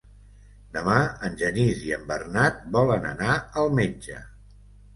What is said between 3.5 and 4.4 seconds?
al metge.